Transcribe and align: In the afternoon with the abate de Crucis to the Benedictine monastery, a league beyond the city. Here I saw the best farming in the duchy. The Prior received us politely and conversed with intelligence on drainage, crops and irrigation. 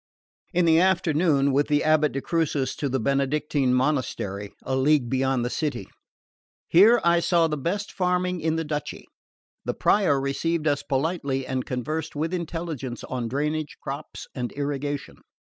In 0.51 0.65
the 0.65 0.79
afternoon 0.79 1.51
with 1.53 1.67
the 1.67 1.83
abate 1.83 2.13
de 2.13 2.21
Crucis 2.21 2.75
to 2.77 2.89
the 2.89 2.99
Benedictine 2.99 3.71
monastery, 3.71 4.51
a 4.63 4.75
league 4.75 5.11
beyond 5.11 5.45
the 5.45 5.49
city. 5.51 5.85
Here 6.67 6.99
I 7.03 7.19
saw 7.19 7.47
the 7.47 7.55
best 7.55 7.91
farming 7.91 8.39
in 8.41 8.55
the 8.55 8.65
duchy. 8.65 9.05
The 9.63 9.75
Prior 9.75 10.19
received 10.19 10.65
us 10.65 10.81
politely 10.81 11.45
and 11.45 11.65
conversed 11.67 12.15
with 12.15 12.33
intelligence 12.33 13.03
on 13.03 13.27
drainage, 13.27 13.77
crops 13.83 14.25
and 14.33 14.51
irrigation. 14.53 15.17